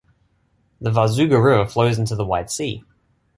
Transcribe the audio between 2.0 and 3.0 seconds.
the White Sea.